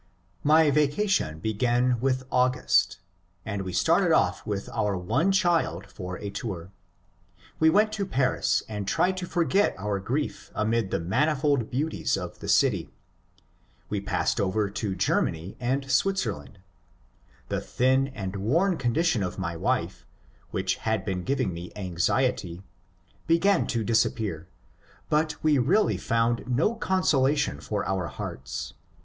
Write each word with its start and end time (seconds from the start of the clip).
My 0.43 0.71
vacation 0.71 1.37
began 1.37 1.99
with 1.99 2.23
August, 2.31 2.97
and 3.45 3.61
we 3.61 3.71
started 3.71 4.11
off 4.11 4.43
with 4.47 4.67
our 4.69 4.97
one 4.97 5.31
child 5.31 5.85
for 5.85 6.17
a 6.17 6.31
tour. 6.31 6.71
We 7.59 7.69
went 7.69 7.93
to 7.93 8.07
Paris 8.07 8.63
and 8.67 8.87
tried 8.87 9.15
to 9.17 9.27
forget 9.27 9.75
our 9.77 9.99
grief 9.99 10.49
amid 10.55 10.89
the 10.89 10.99
manifold 10.99 11.69
beauties 11.69 12.17
of 12.17 12.39
the 12.39 12.47
city. 12.49 12.89
We 13.89 14.01
passed 14.01 14.41
over 14.41 14.71
to 14.71 14.95
Grermany 14.95 15.55
and 15.59 15.91
Switzerland. 15.91 16.57
The 17.49 17.61
thin 17.61 18.07
and 18.07 18.37
worn 18.37 18.71
STEAUSS 18.71 18.77
13 18.77 18.77
condition 18.79 19.21
of 19.21 19.37
my 19.37 19.55
wife, 19.55 20.07
which 20.49 20.77
had 20.77 21.05
been 21.05 21.21
giving 21.23 21.53
me 21.53 21.71
anxiety, 21.75 22.63
began 23.27 23.67
to 23.67 23.83
disappear, 23.83 24.47
but 25.11 25.35
we 25.43 25.59
really 25.59 25.97
f 25.97 26.07
onnd 26.09 26.47
no 26.47 26.73
consolation 26.73 27.59
for 27.59 27.85
our 27.87 28.07
hearts. 28.07 28.73